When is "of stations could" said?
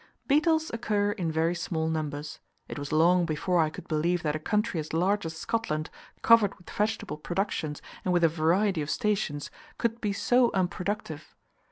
8.81-10.01